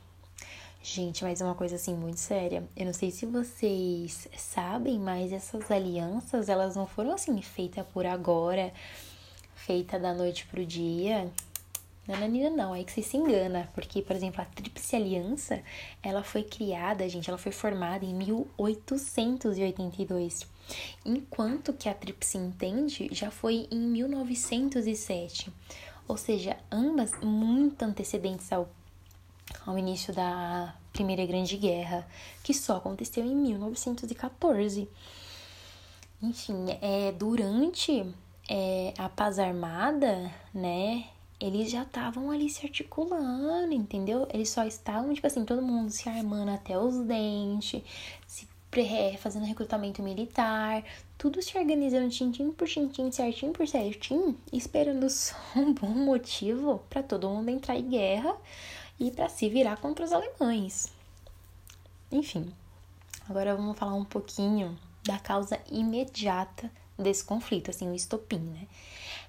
Gente, 0.84 1.22
mas 1.22 1.40
uma 1.40 1.54
coisa 1.54 1.76
assim 1.76 1.94
muito 1.94 2.18
séria. 2.18 2.68
Eu 2.76 2.86
não 2.86 2.92
sei 2.92 3.12
se 3.12 3.24
vocês 3.24 4.26
sabem, 4.36 4.98
mas 4.98 5.32
essas 5.32 5.70
alianças, 5.70 6.48
elas 6.48 6.74
não 6.74 6.88
foram 6.88 7.12
assim 7.12 7.40
feitas 7.40 7.86
por 7.86 8.04
agora, 8.04 8.72
feita 9.54 9.96
da 9.96 10.12
noite 10.12 10.44
pro 10.46 10.66
dia. 10.66 11.30
Não, 12.08 12.18
não, 12.18 12.26
não, 12.26 12.56
não, 12.56 12.72
aí 12.72 12.84
que 12.84 12.90
você 12.90 13.00
se 13.00 13.16
engana, 13.16 13.70
porque, 13.74 14.02
por 14.02 14.16
exemplo, 14.16 14.42
a 14.42 14.44
Tríplice 14.44 14.96
Aliança, 14.96 15.62
ela 16.02 16.24
foi 16.24 16.42
criada, 16.42 17.08
gente, 17.08 17.30
ela 17.30 17.38
foi 17.38 17.52
formada 17.52 18.04
em 18.04 18.12
1882, 18.12 20.44
enquanto 21.04 21.72
que 21.72 21.88
a 21.88 21.94
Tríplice 21.94 22.38
Entende 22.38 23.08
já 23.12 23.30
foi 23.30 23.68
em 23.70 23.78
1907, 23.78 25.52
ou 26.08 26.16
seja, 26.16 26.56
ambas 26.72 27.12
muito 27.22 27.84
antecedentes 27.84 28.50
ao, 28.50 28.68
ao 29.66 29.78
início 29.78 30.12
da 30.12 30.74
Primeira 30.92 31.24
Grande 31.24 31.56
Guerra, 31.56 32.06
que 32.42 32.52
só 32.52 32.76
aconteceu 32.76 33.24
em 33.24 33.34
1914. 33.34 34.88
Enfim, 36.22 36.66
é, 36.80 37.12
durante 37.12 38.06
é, 38.48 38.94
a 38.98 39.08
paz 39.08 39.38
armada, 39.38 40.30
né, 40.54 41.04
eles 41.40 41.70
já 41.70 41.82
estavam 41.82 42.30
ali 42.30 42.48
se 42.48 42.64
articulando, 42.64 43.72
entendeu? 43.72 44.28
Eles 44.32 44.50
só 44.50 44.64
estavam, 44.64 45.12
tipo 45.12 45.26
assim, 45.26 45.44
todo 45.44 45.60
mundo 45.60 45.90
se 45.90 46.08
armando 46.08 46.50
até 46.50 46.78
os 46.78 46.98
dentes, 46.98 47.82
se 48.26 48.46
fazendo 49.18 49.44
recrutamento 49.44 50.02
militar, 50.02 50.82
tudo 51.18 51.42
se 51.42 51.58
organizando 51.58 52.08
tintim 52.08 52.50
por 52.50 52.66
tintim, 52.66 53.10
certinho 53.10 53.52
por 53.52 53.68
certinho, 53.68 54.34
esperando 54.50 55.08
só 55.10 55.36
um 55.54 55.74
bom 55.74 55.88
motivo 55.88 56.82
para 56.88 57.02
todo 57.02 57.28
mundo 57.28 57.50
entrar 57.50 57.76
em 57.76 57.90
guerra 57.90 58.34
e 59.02 59.10
para 59.10 59.28
se 59.28 59.48
virar 59.48 59.78
contra 59.78 60.04
os 60.04 60.12
alemães. 60.12 60.92
Enfim, 62.10 62.52
agora 63.28 63.56
vamos 63.56 63.76
falar 63.76 63.94
um 63.94 64.04
pouquinho 64.04 64.78
da 65.02 65.18
causa 65.18 65.58
imediata 65.68 66.70
desse 66.96 67.24
conflito, 67.24 67.70
assim, 67.70 67.90
o 67.90 67.94
estopim, 67.94 68.38
né? 68.38 68.68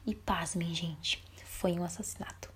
E 0.06 0.14
pasmem, 0.14 0.76
gente 0.76 1.24
foi 1.46 1.80
um 1.80 1.84
assassinato. 1.84 2.52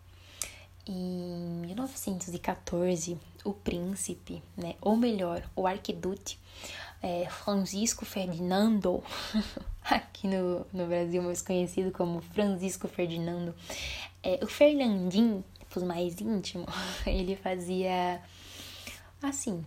Em 0.85 1.61
1914, 1.65 3.17
o 3.43 3.51
príncipe, 3.51 4.43
né, 4.55 4.75
ou 4.79 4.95
melhor, 4.95 5.43
o 5.55 5.65
arquiduque 5.65 6.37
é, 7.01 7.27
Francisco 7.29 8.05
Ferdinando, 8.05 9.03
aqui 9.83 10.27
no, 10.27 10.67
no 10.71 10.85
Brasil 10.87 11.23
mais 11.23 11.41
conhecido 11.41 11.91
como 11.91 12.21
Francisco 12.21 12.87
Ferdinando, 12.87 13.55
é, 14.21 14.39
o 14.43 14.47
Fernandinho, 14.47 15.43
os 15.75 15.83
mais 15.83 16.19
íntimos, 16.21 16.73
ele 17.05 17.35
fazia 17.35 18.21
assim, 19.21 19.65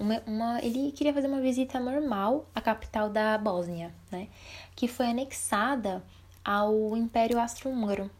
uma, 0.00 0.22
uma, 0.26 0.64
ele 0.64 0.92
queria 0.92 1.12
fazer 1.12 1.26
uma 1.26 1.40
visita 1.40 1.78
normal 1.78 2.46
à 2.54 2.60
capital 2.60 3.10
da 3.10 3.36
Bósnia, 3.38 3.94
né, 4.10 4.28
que 4.74 4.88
foi 4.88 5.06
anexada 5.06 6.02
ao 6.44 6.96
Império 6.96 7.40
Austro-Húngaro 7.40 8.10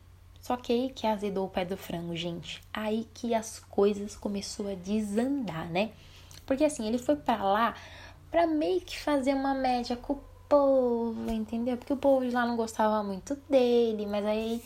só 0.43 0.57
que 0.57 0.73
aí 0.73 0.91
que 0.91 1.07
azedou 1.07 1.47
o 1.47 1.49
pé 1.49 1.65
do 1.65 1.77
frango, 1.77 2.17
gente. 2.17 2.61
Aí 2.73 3.07
que 3.15 3.33
as 3.33 3.61
coisas 3.61 4.17
começou 4.17 4.69
a 4.69 4.75
desandar, 4.75 5.71
né? 5.71 5.93
Porque 6.45 6.65
assim, 6.65 6.87
ele 6.87 6.99
foi 6.99 7.15
para 7.15 7.45
lá 7.45 7.75
para 8.29 8.47
meio 8.47 8.81
que 8.81 8.99
fazer 8.99 9.35
uma 9.35 9.55
média 9.55 9.95
com 9.95 10.15
o 10.15 10.21
povo, 10.49 11.31
entendeu? 11.31 11.77
Porque 11.77 11.93
o 11.93 11.97
povo 11.97 12.27
de 12.27 12.33
lá 12.33 12.45
não 12.45 12.57
gostava 12.57 13.03
muito 13.05 13.37
dele, 13.49 14.05
mas 14.05 14.27
aí 14.27 14.63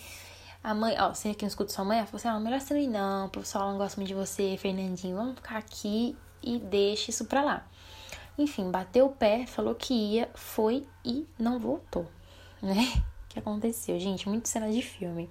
a 0.66 0.74
mãe, 0.74 0.96
ó, 0.98 1.14
você 1.14 1.32
que 1.32 1.44
não 1.44 1.48
escuta 1.48 1.72
sua 1.72 1.84
mãe, 1.84 1.98
ela 1.98 2.08
falou 2.08 2.18
assim: 2.18 2.26
ah, 2.26 2.40
melhor 2.40 2.60
você 2.60 2.74
não 2.74 2.80
ir, 2.80 2.88
não, 2.88 3.26
o 3.26 3.30
pessoal 3.30 3.70
não 3.70 3.78
gosta 3.78 4.00
muito 4.00 4.08
de 4.08 4.14
você, 4.14 4.56
Fernandinho, 4.56 5.16
vamos 5.16 5.36
ficar 5.36 5.58
aqui 5.58 6.16
e 6.42 6.58
deixa 6.58 7.12
isso 7.12 7.24
pra 7.26 7.40
lá. 7.40 7.64
Enfim, 8.36 8.68
bateu 8.68 9.06
o 9.06 9.12
pé, 9.12 9.46
falou 9.46 9.76
que 9.76 9.94
ia, 9.94 10.28
foi 10.34 10.84
e 11.04 11.24
não 11.38 11.60
voltou, 11.60 12.04
né? 12.60 12.74
O 13.06 13.28
que 13.36 13.38
aconteceu, 13.38 14.00
gente? 14.00 14.28
Muito 14.28 14.48
cena 14.48 14.72
de 14.72 14.80
filme. 14.80 15.28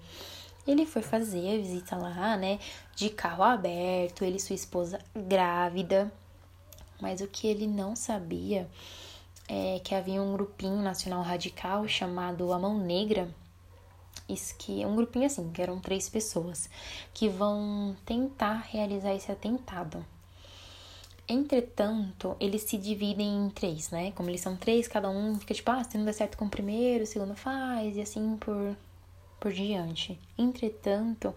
Ele 0.65 0.85
foi 0.85 1.01
fazer 1.01 1.55
a 1.55 1.57
visita 1.57 1.97
lá, 1.97 2.37
né? 2.37 2.59
De 2.95 3.09
carro 3.09 3.43
aberto, 3.43 4.23
ele 4.23 4.37
e 4.37 4.39
sua 4.39 4.53
esposa 4.53 4.99
grávida. 5.15 6.11
Mas 7.01 7.19
o 7.21 7.27
que 7.27 7.47
ele 7.47 7.65
não 7.65 7.95
sabia 7.95 8.69
é 9.49 9.81
que 9.83 9.95
havia 9.95 10.21
um 10.21 10.33
grupinho 10.33 10.77
nacional 10.83 11.23
radical 11.23 11.87
chamado 11.87 12.53
A 12.53 12.59
Mão 12.59 12.77
Negra. 12.77 13.27
Que 14.57 14.81
é 14.81 14.87
um 14.87 14.95
grupinho 14.95 15.25
assim, 15.25 15.51
que 15.51 15.61
eram 15.61 15.79
três 15.79 16.09
pessoas 16.09 16.69
que 17.13 17.29
vão 17.29 17.95
tentar 18.05 18.67
realizar 18.71 19.13
esse 19.13 19.31
atentado. 19.31 20.05
Entretanto, 21.27 22.35
eles 22.39 22.63
se 22.63 22.77
dividem 22.77 23.45
em 23.45 23.49
três, 23.49 23.89
né? 23.89 24.11
Como 24.11 24.29
eles 24.29 24.41
são 24.41 24.55
três, 24.55 24.87
cada 24.87 25.09
um 25.09 25.39
fica 25.39 25.53
tipo, 25.53 25.71
ah, 25.71 25.83
se 25.83 25.97
não 25.97 26.05
der 26.05 26.13
certo 26.13 26.37
com 26.37 26.45
o 26.45 26.49
primeiro, 26.49 27.03
o 27.03 27.07
segundo 27.07 27.35
faz, 27.35 27.97
e 27.97 28.01
assim 28.01 28.37
por 28.37 28.75
por 29.39 29.51
diante. 29.51 30.19
Entretanto, 30.37 31.33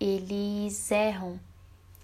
eles 0.00 0.90
erram 0.90 1.38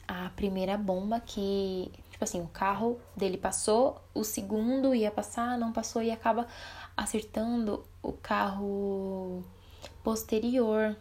a 0.06 0.30
primeira 0.36 0.76
bomba 0.76 1.18
que, 1.18 1.90
tipo 2.10 2.22
assim, 2.22 2.40
o 2.40 2.46
carro 2.46 2.98
dele 3.16 3.36
passou, 3.36 4.00
o 4.14 4.22
segundo 4.22 4.94
ia 4.94 5.10
passar, 5.10 5.58
não 5.58 5.72
passou 5.72 6.00
e 6.00 6.12
acaba 6.12 6.46
acertando 6.96 7.84
o 8.02 8.12
carro 8.12 9.42
posterior 10.06 10.96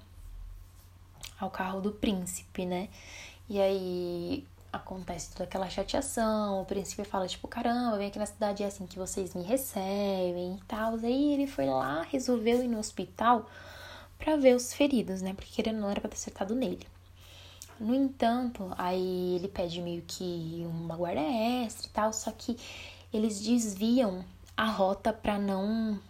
ao 1.39 1.51
carro 1.51 1.79
do 1.79 1.91
príncipe, 1.91 2.65
né? 2.65 2.89
E 3.47 3.61
aí 3.61 4.43
acontece 4.73 5.29
toda 5.31 5.43
aquela 5.43 5.69
chateação, 5.69 6.59
o 6.63 6.65
príncipe 6.65 7.03
fala, 7.03 7.27
tipo, 7.27 7.47
caramba, 7.47 7.99
vem 7.99 8.07
aqui 8.07 8.17
na 8.17 8.25
cidade 8.25 8.63
é 8.63 8.65
assim 8.65 8.87
que 8.87 8.97
vocês 8.97 9.35
me 9.35 9.43
recebem 9.43 10.55
e 10.55 10.63
tal. 10.67 10.95
Aí 10.95 11.33
ele 11.33 11.45
foi 11.45 11.67
lá, 11.67 12.01
resolveu 12.01 12.63
ir 12.63 12.67
no 12.67 12.79
hospital 12.79 13.47
para 14.17 14.37
ver 14.37 14.55
os 14.55 14.73
feridos, 14.73 15.21
né? 15.21 15.35
Porque 15.35 15.51
querendo 15.53 15.81
não 15.81 15.91
era 15.91 16.01
para 16.01 16.09
ter 16.09 16.15
acertado 16.15 16.55
nele. 16.55 16.87
No 17.79 17.93
entanto, 17.93 18.73
aí 18.75 19.35
ele 19.35 19.49
pede 19.49 19.83
meio 19.83 20.01
que 20.01 20.65
uma 20.67 20.95
guarda 20.95 21.21
extra 21.21 21.85
e 21.85 21.91
tal, 21.91 22.11
só 22.11 22.31
que 22.31 22.57
eles 23.13 23.39
desviam 23.39 24.25
a 24.57 24.65
rota 24.65 25.13
para 25.13 25.37
não 25.37 26.01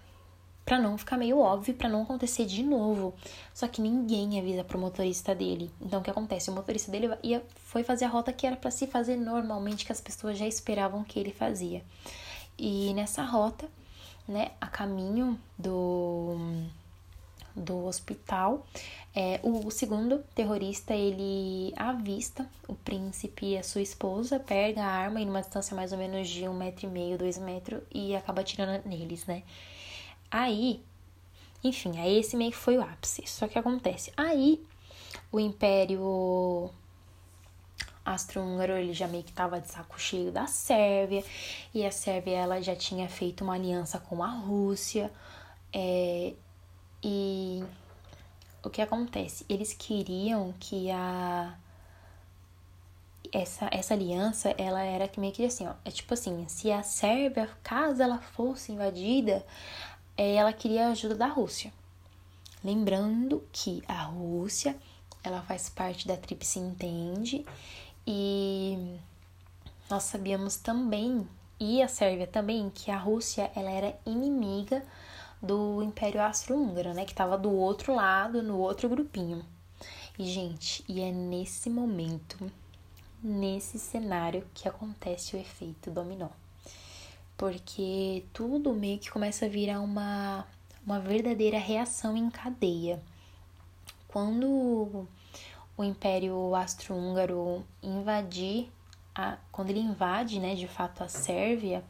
para 0.66 0.80
não 0.80 0.98
ficar 0.98 1.16
meio 1.16 1.40
óbvio, 1.40 1.76
para 1.76 1.88
não 1.88 2.02
acontecer 2.02 2.46
de 2.46 2.64
novo. 2.64 3.14
Só 3.54 3.68
que 3.68 3.82
ninguém 3.82 4.40
avisa 4.40 4.64
pro 4.64 4.80
motorista 4.80 5.36
dele. 5.36 5.70
Então 5.80 6.00
o 6.00 6.04
que 6.04 6.10
acontece? 6.10 6.50
O 6.50 6.54
motorista 6.54 6.92
dele 6.92 7.16
ia 7.22 7.44
foi 7.58 7.84
fazer 7.84 8.06
a 8.06 8.10
rota 8.10 8.34
que 8.34 8.48
era 8.48 8.56
para 8.56 8.72
se 8.72 8.88
fazer 8.88 9.16
normalmente, 9.16 9.86
que 9.86 9.92
as 9.92 10.02
pessoas 10.02 10.38
já 10.38 10.48
esperavam 10.48 11.04
que 11.04 11.20
ele 11.20 11.32
fazia. 11.32 11.84
E 12.58 12.94
nessa 12.94 13.24
rota, 13.24 13.70
né, 14.28 14.52
a 14.60 14.68
caminho 14.68 15.40
do 15.58 16.36
do 17.56 17.86
hospital. 17.86 18.66
É, 19.16 19.40
o 19.42 19.72
segundo 19.72 20.20
terrorista, 20.36 20.94
ele 20.94 21.74
avista 21.78 22.46
o 22.68 22.76
príncipe 22.76 23.54
e 23.54 23.58
a 23.58 23.64
sua 23.64 23.82
esposa, 23.82 24.40
pega 24.40 24.84
a 24.84 24.88
arma 24.88 25.22
em 25.22 25.30
uma 25.30 25.42
distância 25.42 25.74
mais 25.74 25.94
ou 25.94 25.98
menos 25.98 26.28
de 26.28 26.48
um 26.50 26.54
metro 26.54 26.86
e 26.86 26.90
meio, 26.90 27.18
dois 27.18 27.38
metros, 27.38 27.82
e 27.94 28.14
acaba 28.14 28.42
atirando 28.42 28.86
neles, 28.86 29.26
né? 29.26 29.44
Aí, 30.38 30.84
enfim, 31.63 31.98
aí 31.98 32.20
esse 32.20 32.36
meio 32.36 32.51
que 32.51 32.58
foi 32.58 32.77
o 32.77 32.82
ápice. 32.82 33.24
Só 33.25 33.48
que 33.48 33.58
acontece, 33.58 34.12
aí 34.18 34.62
o 35.32 35.39
Império 35.39 36.70
Austro-Húngaro, 38.04 38.74
ele 38.74 38.92
já 38.92 39.08
meio 39.08 39.24
que 39.24 39.32
tava 39.32 39.62
de 39.62 39.72
saco 39.72 39.98
cheio 39.98 40.34
da 40.34 40.46
Sérvia, 40.46 41.24
e 41.74 41.86
a 41.86 41.92
Sérvia, 41.92 42.36
ela 42.36 42.62
já 42.62 42.75
tinha 42.75 43.08
feito 43.08 43.46
uma 43.46 43.54
aliança 43.54 43.98
com 43.98 44.22
a 44.22 44.27
Rússia, 44.27 45.10
é, 45.72 46.34
e 47.01 47.63
o 48.62 48.70
que 48.70 48.82
acontece? 48.82 49.46
Eles 49.48 49.74
queriam 49.74 50.54
que 50.60 50.92
a 50.92 51.58
essa, 53.32 53.70
essa 53.72 53.94
aliança, 53.94 54.54
ela 54.58 54.84
era 54.84 55.10
meio 55.18 55.34
que 55.34 55.46
assim, 55.46 55.65
ó, 55.65 55.74
é 55.84 55.92
tipo 55.92 56.13
assim, 56.13 56.46
se 56.48 56.72
a 56.72 56.84
Sérvia, 56.84 57.50
caso 57.63 58.01
ela 58.01 58.20
fosse 58.20 58.72
invadida, 58.72 59.46
ela 60.18 60.54
queria 60.54 60.88
a 60.88 60.92
ajuda 60.92 61.16
da 61.16 61.28
Rússia. 61.28 61.74
Lembrando 62.64 63.44
que 63.52 63.84
a 63.88 64.04
Rússia, 64.04 64.76
ela 65.24 65.42
faz 65.42 65.70
parte 65.70 66.08
da 66.08 66.18
Tríplice 66.18 66.60
Entende 66.60 67.46
e 68.08 68.98
nós 69.90 70.04
sabíamos 70.04 70.58
também, 70.58 71.28
e 71.60 71.82
a 71.82 71.88
Sérvia 71.88 72.28
também, 72.28 72.70
que 72.70 72.92
a 72.92 72.98
Rússia, 72.98 73.52
ela 73.56 73.70
era 73.70 73.98
inimiga 74.06 74.84
do 75.42 75.84
Império 75.84 76.22
Austro-Húngaro, 76.22 76.94
né, 76.94 77.06
que 77.06 77.12
estava 77.12 77.38
do 77.38 77.52
outro 77.52 77.94
lado, 77.94 78.42
no 78.42 78.58
outro 78.58 78.90
grupinho. 78.90 79.46
E, 80.18 80.26
gente, 80.26 80.84
e 80.88 81.02
é 81.02 81.12
nesse 81.12 81.70
momento, 81.70 82.52
nesse 83.22 83.78
cenário, 83.78 84.48
que 84.54 84.68
acontece 84.68 85.36
o 85.36 85.40
efeito 85.40 85.92
dominó. 85.92 86.30
Porque 87.38 88.25
tudo 88.34 88.74
meio 88.74 89.00
que 89.00 89.12
começa 89.12 89.46
a 89.46 89.50
virar 89.50 89.82
uma, 89.82 90.46
uma 90.86 91.00
verdadeira 91.00 91.58
reação 91.58 92.15
em 92.15 92.30
cadeia. 92.30 93.01
Quando 94.08 95.08
o 95.77 95.84
Império 95.84 96.56
Austro-Húngaro 96.56 97.65
invadir, 97.84 98.72
a, 99.13 99.38
quando 99.51 99.70
ele 99.70 99.80
invade, 99.80 100.39
né, 100.39 100.56
de 100.56 100.68
fato 100.68 101.04
a 101.04 101.10
Sérvia, 101.10 101.84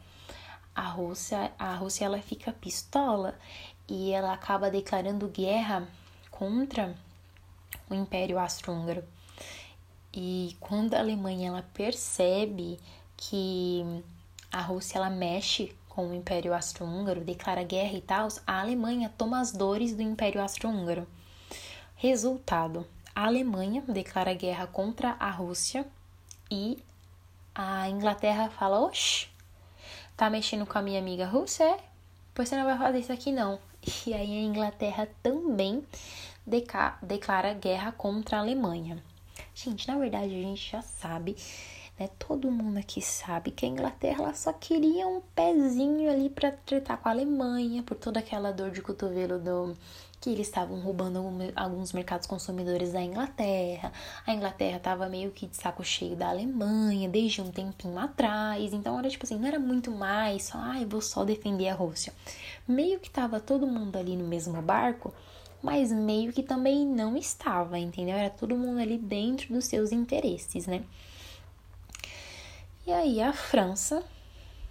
a 0.74 0.82
Rússia, 0.82 1.52
a 1.58 1.74
Rússia 1.74 2.04
ela 2.04 2.20
fica 2.20 2.52
pistola 2.52 3.38
e 3.88 4.12
ela 4.12 4.32
acaba 4.32 4.70
declarando 4.70 5.28
guerra 5.28 5.88
contra 6.30 6.94
o 7.88 7.94
Império 7.94 8.38
Austro-Húngaro. 8.38 9.04
E 10.12 10.56
quando 10.60 10.94
a 10.94 10.98
Alemanha 10.98 11.48
ela 11.48 11.62
percebe 11.74 12.78
que 13.16 14.02
a 14.56 14.60
Rússia 14.62 14.96
ela 14.96 15.10
mexe 15.10 15.76
com 15.86 16.08
o 16.08 16.14
Império 16.14 16.54
Austro-Húngaro, 16.54 17.20
declara 17.20 17.62
guerra 17.62 17.92
e 17.92 18.00
tal, 18.00 18.28
a 18.46 18.60
Alemanha 18.60 19.12
toma 19.18 19.38
as 19.38 19.52
dores 19.52 19.94
do 19.94 20.00
Império 20.00 20.40
Austro-Húngaro. 20.40 21.06
Resultado: 21.94 22.86
a 23.14 23.26
Alemanha 23.26 23.82
declara 23.86 24.32
guerra 24.32 24.66
contra 24.66 25.14
a 25.20 25.30
Rússia 25.30 25.86
e 26.50 26.82
a 27.54 27.86
Inglaterra 27.90 28.48
fala: 28.48 28.80
Oxe, 28.80 29.28
tá 30.16 30.30
mexendo 30.30 30.64
com 30.64 30.78
a 30.78 30.82
minha 30.82 31.00
amiga 31.00 31.26
Rússia? 31.26 31.64
É? 31.64 31.78
Pois 32.34 32.48
você 32.48 32.56
não 32.56 32.64
vai 32.64 32.78
fazer 32.78 33.00
isso 33.00 33.12
aqui 33.12 33.32
não. 33.32 33.58
E 34.06 34.14
aí 34.14 34.38
a 34.38 34.42
Inglaterra 34.42 35.06
também 35.22 35.86
declara 37.02 37.52
guerra 37.52 37.92
contra 37.92 38.38
a 38.38 38.40
Alemanha. 38.40 39.02
Gente, 39.54 39.86
na 39.86 39.98
verdade 39.98 40.34
a 40.34 40.42
gente 40.42 40.70
já 40.70 40.80
sabe, 40.80 41.36
né? 41.98 42.08
Todo 42.18 42.50
mundo 42.50 42.78
aqui 42.78 43.00
sabe 43.00 43.50
que 43.50 43.64
a 43.64 43.68
Inglaterra 43.68 44.32
só 44.34 44.52
queria 44.52 45.06
um 45.06 45.20
pezinho 45.34 46.10
ali 46.10 46.28
para 46.28 46.52
tratar 46.52 46.98
com 46.98 47.08
a 47.08 47.12
Alemanha 47.12 47.82
por 47.82 47.96
toda 47.96 48.20
aquela 48.20 48.52
dor 48.52 48.70
de 48.70 48.82
cotovelo 48.82 49.38
do 49.38 49.76
que 50.20 50.30
eles 50.30 50.48
estavam 50.48 50.80
roubando 50.80 51.20
alguns 51.54 51.92
mercados 51.92 52.26
consumidores 52.26 52.92
da 52.92 53.02
Inglaterra. 53.02 53.92
A 54.26 54.34
Inglaterra 54.34 54.78
estava 54.78 55.08
meio 55.08 55.30
que 55.30 55.46
de 55.46 55.56
saco 55.56 55.84
cheio 55.84 56.16
da 56.16 56.30
Alemanha 56.30 57.08
desde 57.08 57.42
um 57.42 57.50
tempinho 57.50 57.98
atrás. 57.98 58.72
Então 58.72 58.98
era 58.98 59.08
tipo 59.08 59.24
assim, 59.24 59.38
não 59.38 59.46
era 59.46 59.58
muito 59.58 59.90
mais 59.90 60.44
só, 60.44 60.58
ai, 60.58 60.82
ah, 60.82 60.86
vou 60.88 61.00
só 61.00 61.24
defender 61.24 61.68
a 61.68 61.74
Rússia. 61.74 62.12
Meio 62.66 62.98
que 62.98 63.10
tava 63.10 63.38
todo 63.40 63.66
mundo 63.66 63.96
ali 63.96 64.16
no 64.16 64.26
mesmo 64.26 64.60
barco, 64.62 65.12
mas 65.62 65.92
meio 65.92 66.32
que 66.32 66.42
também 66.42 66.86
não 66.86 67.16
estava, 67.16 67.78
entendeu? 67.78 68.16
Era 68.16 68.30
todo 68.30 68.56
mundo 68.56 68.80
ali 68.80 68.98
dentro 68.98 69.52
dos 69.52 69.66
seus 69.66 69.92
interesses, 69.92 70.66
né? 70.66 70.82
E 72.86 72.92
aí 72.92 73.20
a 73.20 73.32
França, 73.32 74.02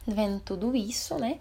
vendo 0.07 0.39
tudo 0.39 0.75
isso, 0.75 1.15
né? 1.15 1.39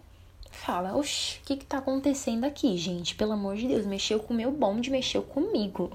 fala: 0.54 0.96
Oxi, 0.96 1.38
o 1.38 1.44
que 1.44 1.56
que 1.56 1.66
tá 1.66 1.78
acontecendo 1.78 2.44
aqui, 2.44 2.76
gente? 2.78 3.14
Pelo 3.14 3.32
amor 3.32 3.56
de 3.56 3.66
Deus, 3.66 3.84
mexeu 3.84 4.20
com 4.20 4.32
o 4.32 4.36
meu 4.36 4.50
bonde, 4.50 4.90
mexeu 4.90 5.22
comigo. 5.22 5.92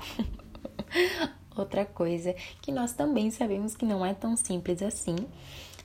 Outra 1.56 1.86
coisa 1.86 2.36
que 2.62 2.72
nós 2.72 2.94
também 2.94 3.32
sabemos 3.32 3.76
que 3.76 3.86
não 3.86 4.06
é 4.06 4.14
tão 4.14 4.36
simples 4.38 4.82
assim, 4.82 5.16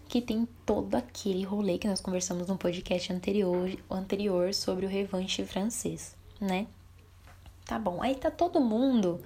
que 0.08 0.20
tem 0.20 0.46
todo 0.66 0.94
aquele 0.94 1.42
rolê 1.44 1.78
que 1.78 1.88
nós 1.88 2.00
conversamos 2.00 2.46
no 2.46 2.56
podcast 2.56 3.12
anterior, 3.12 3.70
anterior 3.90 4.52
sobre 4.54 4.86
o 4.86 4.88
revanche 4.88 5.44
francês, 5.44 6.16
né? 6.40 6.66
Tá 7.64 7.78
bom, 7.78 8.02
aí 8.02 8.14
tá 8.14 8.30
todo 8.30 8.60
mundo 8.60 9.20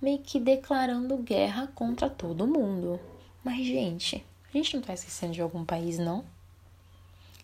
meio 0.00 0.18
que 0.18 0.38
declarando 0.38 1.16
guerra 1.18 1.66
contra 1.74 2.08
todo 2.08 2.46
mundo. 2.46 3.00
Mas, 3.42 3.66
gente, 3.66 4.24
a 4.58 4.62
gente 4.62 4.76
não 4.76 4.82
tá 4.82 4.94
esquecendo 4.94 5.32
de 5.32 5.42
algum 5.42 5.64
país, 5.64 5.98
não? 5.98 6.24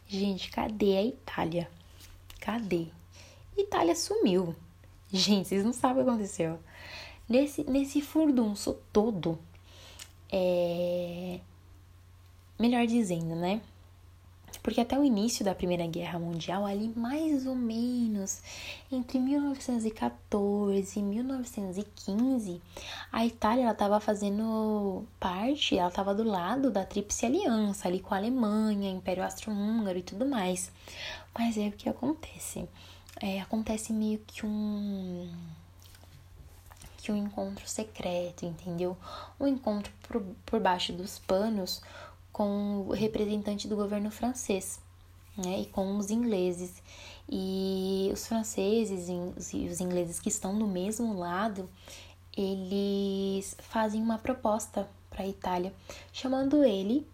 Gente, 0.06 0.50
cadê 0.50 0.96
a 0.96 1.04
Itália? 1.04 1.70
Cadê? 2.40 2.86
Itália 3.56 3.94
sumiu. 3.94 4.54
Gente, 5.12 5.48
vocês 5.48 5.64
não 5.64 5.72
sabem 5.72 6.02
o 6.02 6.04
que 6.04 6.10
aconteceu. 6.10 6.58
Nesse, 7.28 7.64
nesse 7.64 8.00
furdunço 8.00 8.78
todo, 8.92 9.38
é... 10.32 11.40
Melhor 12.58 12.86
dizendo, 12.86 13.34
né? 13.34 13.60
Porque 14.62 14.80
até 14.80 14.98
o 14.98 15.04
início 15.04 15.44
da 15.44 15.54
Primeira 15.54 15.86
Guerra 15.86 16.18
Mundial, 16.18 16.66
ali 16.66 16.92
mais 16.94 17.46
ou 17.46 17.54
menos 17.54 18.42
entre 18.90 19.18
1914 19.18 20.98
e 20.98 21.02
1915, 21.02 22.60
a 23.10 23.24
Itália 23.24 23.70
estava 23.70 24.00
fazendo 24.00 25.04
parte, 25.18 25.76
ela 25.76 25.88
estava 25.88 26.14
do 26.14 26.24
lado 26.24 26.70
da 26.70 26.84
Tríplice 26.84 27.26
Aliança, 27.26 27.88
ali 27.88 28.00
com 28.00 28.14
a 28.14 28.18
Alemanha, 28.18 28.90
Império 28.90 29.24
Austro-Húngaro 29.24 29.98
e 29.98 30.02
tudo 30.02 30.26
mais. 30.26 30.70
Mas 31.36 31.56
é 31.56 31.68
o 31.68 31.72
que 31.72 31.88
acontece. 31.88 32.68
É, 33.20 33.40
acontece 33.40 33.92
meio 33.92 34.18
que 34.26 34.44
um 34.46 35.30
que 37.00 37.10
um 37.10 37.16
encontro 37.16 37.66
secreto, 37.66 38.44
entendeu? 38.44 38.96
Um 39.38 39.46
encontro 39.46 39.90
por, 40.02 40.22
por 40.44 40.60
baixo 40.60 40.92
dos 40.92 41.18
panos 41.18 41.82
com 42.40 42.86
o 42.88 42.92
representante 42.92 43.68
do 43.68 43.76
governo 43.76 44.10
francês 44.10 44.80
né, 45.36 45.60
e 45.60 45.66
com 45.66 45.98
os 45.98 46.10
ingleses. 46.10 46.82
E 47.28 48.08
os 48.14 48.26
franceses 48.26 49.10
e 49.52 49.66
os 49.66 49.78
ingleses 49.78 50.18
que 50.18 50.30
estão 50.30 50.58
do 50.58 50.66
mesmo 50.66 51.18
lado, 51.18 51.68
eles 52.34 53.54
fazem 53.58 54.02
uma 54.02 54.16
proposta 54.16 54.88
para 55.10 55.24
a 55.24 55.28
Itália, 55.28 55.70
chamando 56.14 56.64
ele, 56.64 57.06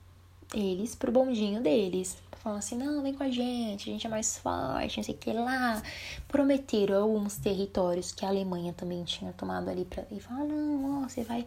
eles 0.54 0.94
para 0.94 1.10
o 1.10 1.12
bondinho 1.12 1.60
deles. 1.62 2.16
Falando 2.38 2.58
assim, 2.58 2.76
não, 2.76 3.02
vem 3.02 3.12
com 3.12 3.24
a 3.24 3.30
gente, 3.30 3.88
a 3.88 3.92
gente 3.92 4.06
é 4.06 4.10
mais 4.10 4.38
forte, 4.38 4.98
não 4.98 5.04
sei 5.04 5.14
o 5.14 5.18
que 5.18 5.32
lá. 5.32 5.82
Prometeram 6.28 7.02
alguns 7.02 7.36
territórios 7.36 8.12
que 8.12 8.24
a 8.24 8.28
Alemanha 8.28 8.72
também 8.72 9.02
tinha 9.04 9.32
tomado 9.32 9.68
ali 9.68 9.84
para 9.84 10.06
e 10.10 10.20
falaram, 10.20 10.48
não, 10.48 11.02
ó, 11.02 11.08
você 11.08 11.24
vai 11.24 11.44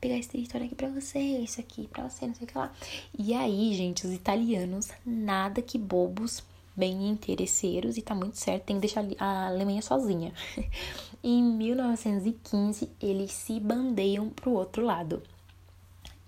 pegar 0.00 0.16
esse 0.16 0.28
território 0.28 0.66
aqui 0.66 0.74
pra 0.74 0.88
você, 0.88 1.18
isso 1.18 1.60
aqui 1.60 1.86
pra 1.88 2.08
você, 2.08 2.26
não 2.26 2.34
sei 2.34 2.44
o 2.44 2.46
que 2.46 2.56
lá. 2.56 2.72
E 3.18 3.34
aí, 3.34 3.74
gente, 3.74 4.06
os 4.06 4.12
italianos, 4.12 4.88
nada 5.04 5.60
que 5.60 5.76
bobos, 5.76 6.42
bem 6.74 7.08
interesseiros, 7.08 7.96
e 7.96 8.02
tá 8.02 8.14
muito 8.14 8.38
certo, 8.38 8.64
tem 8.64 8.76
que 8.76 8.82
deixar 8.82 9.04
a 9.18 9.48
Alemanha 9.48 9.82
sozinha. 9.82 10.32
em 11.22 11.42
1915, 11.42 12.88
eles 13.02 13.32
se 13.32 13.58
bandeiam 13.58 14.30
pro 14.30 14.52
outro 14.52 14.84
lado. 14.84 15.22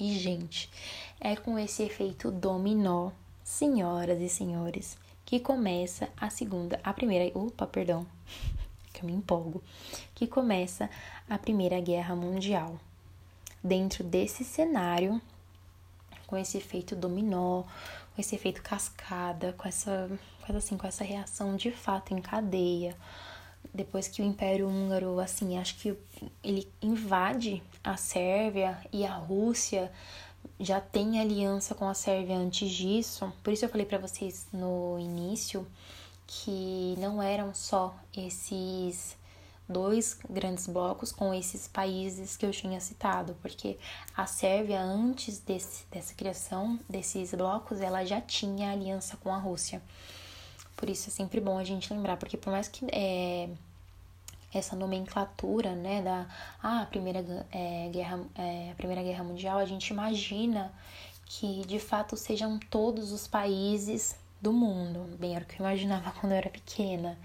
E, 0.00 0.18
gente, 0.18 0.70
é 1.20 1.36
com 1.36 1.58
esse 1.58 1.82
efeito 1.82 2.30
dominó, 2.30 3.10
senhoras 3.44 4.18
e 4.18 4.30
senhores, 4.30 4.96
que 5.26 5.38
começa 5.38 6.08
a 6.16 6.30
segunda, 6.30 6.80
a 6.82 6.90
primeira, 6.94 7.30
opa, 7.38 7.66
perdão, 7.66 8.06
que 8.94 9.02
eu 9.02 9.06
me 9.06 9.12
empolgo, 9.12 9.62
que 10.14 10.26
começa 10.26 10.88
a 11.28 11.36
Primeira 11.36 11.78
Guerra 11.80 12.16
Mundial 12.16 12.80
dentro 13.62 14.02
desse 14.02 14.42
cenário, 14.42 15.20
com 16.26 16.34
esse 16.34 16.56
efeito 16.56 16.96
dominó, 16.96 17.64
com 18.14 18.20
esse 18.20 18.34
efeito 18.34 18.62
cascada, 18.62 19.52
com 19.52 19.68
essa, 19.68 20.10
assim, 20.48 20.78
com 20.78 20.86
essa 20.86 21.04
reação 21.04 21.56
de 21.56 21.70
fato 21.70 22.14
em 22.14 22.22
cadeia. 22.22 22.96
Depois 23.72 24.09
que 24.09 24.20
o 24.20 24.24
Império 24.24 24.68
Húngaro, 24.68 25.20
assim, 25.20 25.56
acho 25.59 25.76
que 25.76 25.96
ele 26.42 26.70
invade 26.83 27.62
a 27.83 27.96
Sérvia 27.96 28.78
e 28.92 29.06
a 29.06 29.14
Rússia 29.14 29.90
já 30.59 30.80
tem 30.80 31.20
aliança 31.20 31.74
com 31.74 31.88
a 31.88 31.94
Sérvia 31.94 32.37
antes 32.37 32.70
disso. 32.70 33.33
Por 33.42 33.52
isso 33.52 33.64
eu 33.64 33.68
falei 33.68 33.87
para 33.87 33.98
vocês 33.98 34.46
no 34.52 34.98
início 34.98 35.66
que 36.26 36.94
não 36.98 37.22
eram 37.22 37.54
só 37.54 37.94
esses 38.16 39.16
dois 39.68 40.18
grandes 40.28 40.66
blocos 40.66 41.12
com 41.12 41.33
esses 41.33 41.68
países 41.68 42.37
que 42.37 42.44
eu 42.44 42.50
tinha 42.50 42.80
citado, 42.80 43.37
porque 43.40 43.78
a 44.16 44.26
Sérvia, 44.26 44.80
antes 44.80 45.38
desse, 45.38 45.87
dessa 45.90 46.12
criação 46.14 46.78
desses 46.88 47.33
blocos, 47.33 47.80
ela 47.80 48.04
já 48.04 48.20
tinha 48.20 48.72
aliança 48.72 49.16
com 49.16 49.33
a 49.33 49.38
Rússia. 49.38 49.80
Por 50.81 50.88
isso 50.88 51.11
é 51.11 51.12
sempre 51.12 51.40
bom 51.43 51.59
a 51.59 51.64
gente 51.64 51.93
lembrar, 51.93 52.16
porque 52.16 52.38
por 52.38 52.51
mais 52.51 52.66
que 52.66 52.87
é, 52.90 53.51
essa 54.53 54.75
nomenclatura, 54.75 55.75
né, 55.75 56.01
da 56.01 56.27
ah, 56.62 56.87
primeira, 56.88 57.23
é, 57.53 57.90
guerra, 57.93 58.19
é, 58.35 58.73
primeira 58.79 59.03
Guerra 59.03 59.23
Mundial, 59.23 59.59
a 59.59 59.66
gente 59.66 59.88
imagina 59.88 60.73
que 61.27 61.66
de 61.66 61.79
fato 61.79 62.16
sejam 62.16 62.59
todos 62.71 63.12
os 63.12 63.29
países 63.29 64.16
do 64.40 64.55
mundo. 64.55 65.19
Bem, 65.19 65.37
era 65.37 65.45
o 65.45 65.47
que 65.47 65.61
eu 65.61 65.66
imaginava 65.66 66.12
quando 66.19 66.33
eu 66.33 66.38
era 66.38 66.49
pequena. 66.49 67.19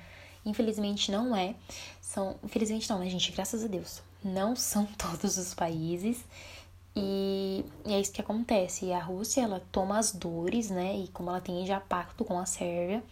Infelizmente 0.46 1.10
não 1.10 1.34
é. 1.34 1.56
São, 2.02 2.36
infelizmente 2.44 2.90
não, 2.90 3.00
né, 3.00 3.10
gente? 3.10 3.32
Graças 3.32 3.64
a 3.64 3.68
Deus. 3.68 4.02
Não 4.22 4.54
são 4.54 4.86
todos 5.00 5.38
os 5.38 5.54
países. 5.54 6.26
E, 6.96 7.66
e, 7.86 7.94
é 7.94 8.00
isso 8.00 8.12
que 8.12 8.22
acontece. 8.22 8.92
A 8.94 9.00
Rússia, 9.00 9.42
ela 9.42 9.62
toma 9.72 9.98
as 9.98 10.12
dores, 10.14 10.70
né? 10.70 10.96
E 10.98 11.08
como 11.10 11.30
ela 11.30 11.42
tem 11.42 11.66
já 11.66 11.80
pacto 11.80 12.24
com 12.24 12.40
a 12.40 12.46
Sérvia, 12.46 13.04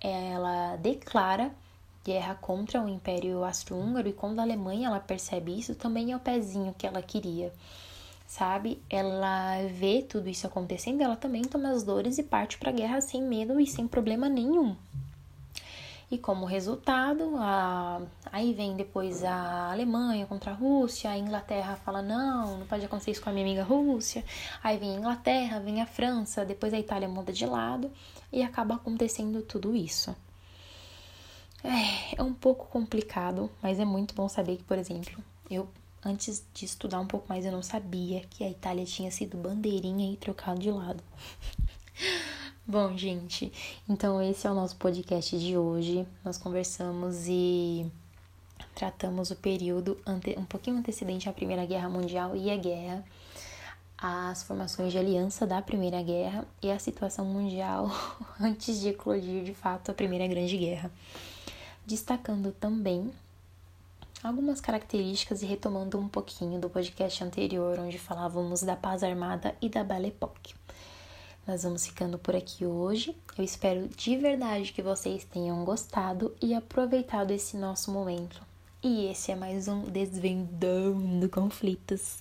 ela 0.00 0.76
declara 0.76 1.50
guerra 2.04 2.34
contra 2.34 2.82
o 2.82 2.88
Império 2.88 3.42
Austro-Húngaro 3.44 4.08
e 4.08 4.12
quando 4.12 4.38
a 4.38 4.42
Alemanha 4.42 4.88
ela 4.88 5.00
percebe 5.00 5.58
isso, 5.58 5.74
também 5.74 6.12
é 6.12 6.16
o 6.16 6.20
pezinho 6.20 6.74
que 6.76 6.86
ela 6.86 7.00
queria. 7.00 7.52
Sabe? 8.26 8.82
Ela 8.90 9.62
vê 9.68 10.02
tudo 10.02 10.28
isso 10.28 10.46
acontecendo, 10.46 11.00
ela 11.00 11.16
também 11.16 11.42
toma 11.42 11.70
as 11.70 11.82
dores 11.84 12.18
e 12.18 12.22
parte 12.22 12.58
para 12.58 12.70
a 12.70 12.74
guerra 12.74 13.00
sem 13.00 13.22
medo 13.22 13.60
e 13.60 13.66
sem 13.66 13.86
problema 13.88 14.28
nenhum. 14.28 14.76
E 16.10 16.18
como 16.18 16.44
resultado, 16.44 17.34
a... 17.38 18.00
aí 18.30 18.52
vem 18.52 18.76
depois 18.76 19.24
a 19.24 19.72
Alemanha 19.72 20.26
contra 20.26 20.50
a 20.50 20.54
Rússia, 20.54 21.10
a 21.10 21.18
Inglaterra 21.18 21.76
fala: 21.76 22.02
não, 22.02 22.58
não 22.58 22.66
pode 22.66 22.84
acontecer 22.84 23.12
isso 23.12 23.22
com 23.22 23.30
a 23.30 23.32
minha 23.32 23.44
amiga 23.44 23.64
Rússia. 23.64 24.24
Aí 24.62 24.78
vem 24.78 24.94
a 24.94 24.98
Inglaterra, 24.98 25.60
vem 25.60 25.80
a 25.80 25.86
França, 25.86 26.44
depois 26.44 26.72
a 26.74 26.78
Itália 26.78 27.08
muda 27.08 27.32
de 27.32 27.46
lado 27.46 27.90
e 28.32 28.42
acaba 28.42 28.74
acontecendo 28.74 29.42
tudo 29.42 29.74
isso. 29.74 30.14
É, 31.62 32.16
é 32.16 32.22
um 32.22 32.34
pouco 32.34 32.66
complicado, 32.66 33.50
mas 33.62 33.80
é 33.80 33.84
muito 33.84 34.14
bom 34.14 34.28
saber 34.28 34.58
que, 34.58 34.64
por 34.64 34.76
exemplo, 34.76 35.22
eu 35.50 35.66
antes 36.04 36.44
de 36.52 36.64
estudar 36.66 37.00
um 37.00 37.06
pouco 37.06 37.26
mais, 37.28 37.46
eu 37.46 37.52
não 37.52 37.62
sabia 37.62 38.20
que 38.28 38.44
a 38.44 38.50
Itália 38.50 38.84
tinha 38.84 39.10
sido 39.10 39.38
bandeirinha 39.38 40.12
e 40.12 40.16
trocado 40.16 40.60
de 40.60 40.70
lado. 40.70 41.02
Bom, 42.66 42.96
gente, 42.96 43.52
então 43.86 44.22
esse 44.22 44.46
é 44.46 44.50
o 44.50 44.54
nosso 44.54 44.74
podcast 44.76 45.38
de 45.38 45.54
hoje. 45.54 46.08
Nós 46.24 46.38
conversamos 46.38 47.28
e 47.28 47.86
tratamos 48.74 49.30
o 49.30 49.36
período 49.36 49.98
um 50.38 50.46
pouquinho 50.46 50.78
antecedente 50.78 51.28
à 51.28 51.32
Primeira 51.34 51.66
Guerra 51.66 51.90
Mundial 51.90 52.34
e 52.34 52.50
a 52.50 52.56
guerra, 52.56 53.04
as 53.98 54.44
formações 54.44 54.92
de 54.92 54.98
aliança 54.98 55.46
da 55.46 55.60
Primeira 55.60 56.02
Guerra 56.02 56.46
e 56.62 56.70
a 56.70 56.78
situação 56.78 57.26
mundial 57.26 57.90
antes 58.40 58.80
de 58.80 58.88
eclodir 58.88 59.44
de 59.44 59.52
fato 59.52 59.90
a 59.90 59.94
Primeira 59.94 60.26
Grande 60.26 60.56
Guerra. 60.56 60.90
Destacando 61.84 62.50
também 62.50 63.12
algumas 64.22 64.58
características 64.58 65.42
e 65.42 65.46
retomando 65.46 65.98
um 65.98 66.08
pouquinho 66.08 66.58
do 66.58 66.70
podcast 66.70 67.22
anterior, 67.22 67.78
onde 67.78 67.98
falávamos 67.98 68.62
da 68.62 68.74
paz 68.74 69.02
armada 69.02 69.54
e 69.60 69.68
da 69.68 69.84
Belle 69.84 70.08
Époque. 70.08 70.63
Nós 71.46 71.62
vamos 71.62 71.86
ficando 71.86 72.18
por 72.18 72.34
aqui 72.34 72.64
hoje. 72.64 73.14
Eu 73.36 73.44
espero 73.44 73.86
de 73.88 74.16
verdade 74.16 74.72
que 74.72 74.80
vocês 74.80 75.24
tenham 75.24 75.62
gostado 75.64 76.34
e 76.40 76.54
aproveitado 76.54 77.32
esse 77.32 77.56
nosso 77.56 77.90
momento. 77.90 78.40
E 78.82 79.06
esse 79.06 79.30
é 79.30 79.36
mais 79.36 79.68
um 79.68 79.82
Desvendando 79.82 81.28
Conflitos. 81.28 82.18